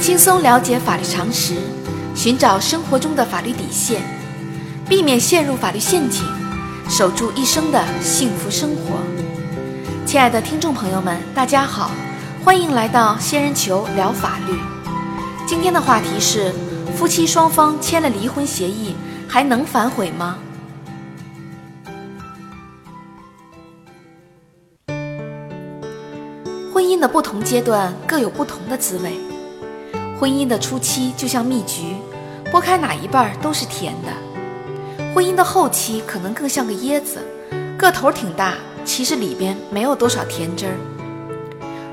[0.00, 1.56] 轻松了解法律常识，
[2.14, 4.00] 寻找生活中的法律底线，
[4.88, 6.24] 避免陷入法律陷阱，
[6.88, 8.96] 守住一生的幸福生活。
[10.06, 11.90] 亲爱的听众朋友们，大家好，
[12.42, 14.58] 欢迎来到仙人球聊法律。
[15.46, 16.50] 今天的话题是：
[16.96, 18.96] 夫妻双方签了离婚协议，
[19.28, 20.38] 还能反悔吗？
[26.72, 29.20] 婚姻的不同阶段各有不同的滋味。
[30.20, 31.96] 婚姻的初期就像蜜橘，
[32.52, 34.12] 剥开哪一半都是甜的；
[35.14, 37.26] 婚姻的后期可能更像个椰子，
[37.78, 38.52] 个头挺大，
[38.84, 40.74] 其实里边没有多少甜汁儿。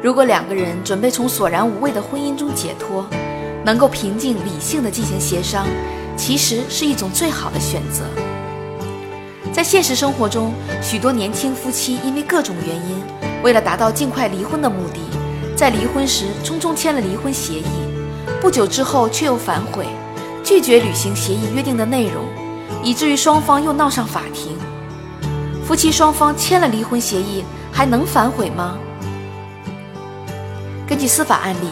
[0.00, 3.04] 如果两个人准备从索然无味的婚姻中解脱，
[3.64, 5.66] 能够平静理性的进行协商，
[6.16, 8.04] 其实是一种最好的选择。
[9.52, 13.02] 在现实生活中，许多年轻夫妻因为各种原因，
[13.42, 15.00] 为了达到尽快离婚的目的，
[15.56, 17.91] 在离婚时匆匆签了离婚协议。
[18.42, 19.86] 不久之后，却又反悔，
[20.42, 22.24] 拒绝履行协议约定的内容，
[22.82, 24.58] 以至于双方又闹上法庭。
[25.64, 28.76] 夫妻双方签了离婚协议，还能反悔吗？
[30.88, 31.68] 根据司法案例，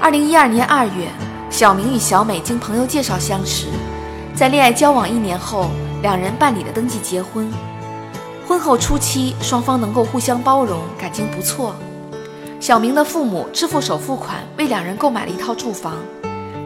[0.00, 1.06] 二零一二年二月，
[1.50, 3.66] 小明与小美经朋友介绍相识，
[4.34, 5.70] 在恋爱交往一年后，
[6.02, 7.48] 两人办理了登记结婚。
[8.44, 11.76] 婚后初期，双方能够互相包容，感情不错。
[12.60, 15.94] 小明的父母支付首付款，为两人购买了一套住房，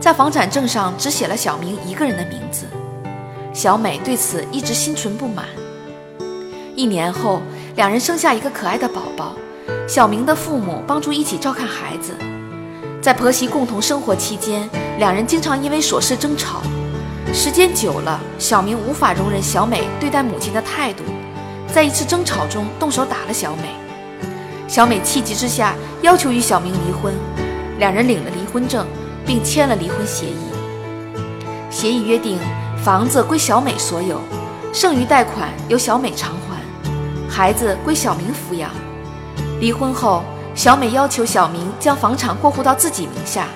[0.00, 2.66] 在房产证上只写了小明一个人的名字。
[3.52, 5.44] 小美对此一直心存不满。
[6.74, 7.42] 一年后，
[7.76, 9.34] 两人生下一个可爱的宝宝，
[9.86, 12.14] 小明的父母帮助一起照看孩子。
[13.02, 16.62] 在婆媳共同生活期间，两人经常因为琐事争吵，
[17.34, 21.02] 时间久了，小明无法容忍小美对待母亲的态度，
[21.70, 23.74] 在一次争吵中动手打了小美。
[24.72, 27.12] 小美气急之下要求与小明离婚，
[27.78, 28.86] 两人领了离婚证，
[29.26, 30.46] 并签了离婚协议。
[31.68, 32.38] 协议约定，
[32.82, 34.18] 房子归小美所有，
[34.72, 36.56] 剩余贷款由小美偿还，
[37.28, 38.70] 孩子归小明抚养。
[39.60, 40.24] 离婚后，
[40.54, 43.48] 小美要求小明将房产过户到自己名下，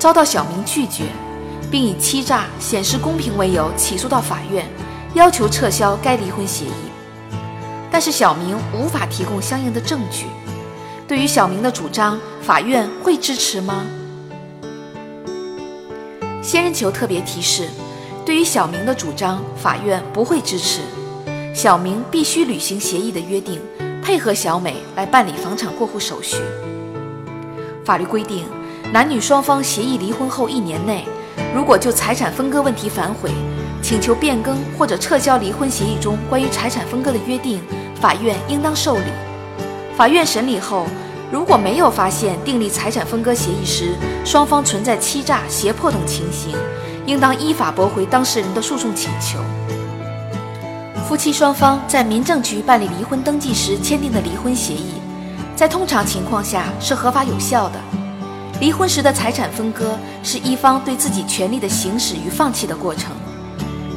[0.00, 1.04] 遭到小明拒绝，
[1.70, 4.66] 并以欺诈、显示公平为由起诉到法院，
[5.14, 6.90] 要求撤销该离婚协议。
[7.88, 10.26] 但是小明无法提供相应的证据。
[11.08, 13.84] 对于小明的主张，法院会支持吗？
[16.42, 17.68] 仙人球特别提示：
[18.24, 20.80] 对于小明的主张，法院不会支持。
[21.54, 23.60] 小明必须履行协议的约定，
[24.02, 26.38] 配合小美来办理房产过户手续。
[27.84, 28.44] 法律规定，
[28.92, 31.04] 男女双方协议离婚后一年内，
[31.54, 33.30] 如果就财产分割问题反悔，
[33.80, 37.62] 请求变更或者撤销离婚协议中关于财产分割的约定，
[38.00, 39.25] 法院应当受理。
[39.96, 40.86] 法院审理后，
[41.32, 43.94] 如果没有发现订立财产分割协议时
[44.26, 46.54] 双方存在欺诈、胁迫等情形，
[47.06, 49.38] 应当依法驳回当事人的诉讼请求。
[51.08, 55.00] 夫妻双方在民政局办理离婚登记时签订的离婚协议，
[55.56, 57.80] 在通常情况下是合法有效的。
[58.60, 63.12] 离婚时的财产分割是一方对自己权利的行使与放弃的过程。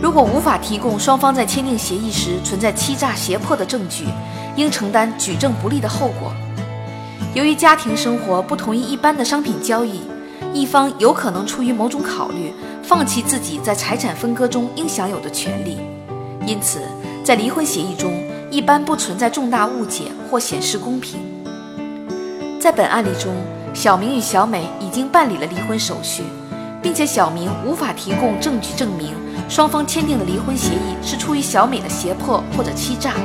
[0.01, 4.05] 如果无法提供双方在签订协议时存在欺诈、胁迫的证据，
[4.55, 6.31] 应承担举证不利的后果。
[7.33, 9.99] 由于家庭生活不同于一般的商品交易，
[10.53, 15.77] 一方有可能出于某种考虑，放弃自己在财产分割中应享有的权利。
[16.45, 16.79] 因此，
[17.21, 18.13] 在离婚协议中
[18.49, 21.19] 一般不存在重大误解或显示公平。
[22.57, 23.35] 在本案例中，
[23.73, 26.23] 小明与小美已经办理了离婚手续，
[26.81, 29.13] 并且小明无法提供证据证明
[29.49, 33.15] 双方签订的离婚协议是出于小美的胁迫或者欺诈。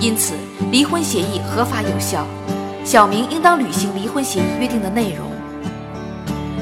[0.00, 0.34] 因此，
[0.70, 2.24] 离婚协议合法有效，
[2.84, 5.26] 小明应当履行离婚协议约定的内容。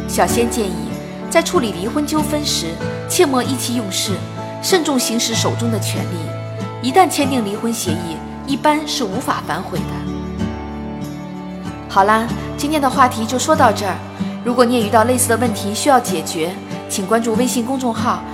[0.09, 0.89] 小仙建议，
[1.29, 2.69] 在处理离婚纠纷时，
[3.07, 4.13] 切莫意气用事，
[4.63, 6.89] 慎重行使手中的权利。
[6.89, 8.17] 一旦签订离婚协议，
[8.47, 9.85] 一般是无法反悔的。
[11.91, 12.27] 好啦，
[12.57, 13.97] 今天的话题就说到这儿。
[14.45, 16.55] 如果你也遇到类似的问题需要解决，
[16.89, 18.23] 请关注微信公众号“